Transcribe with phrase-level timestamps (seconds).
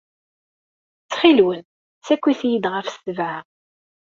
[1.01, 1.65] Ttxil-wen,
[1.99, 3.39] ssakit-iyi-d ɣef ssebɛa.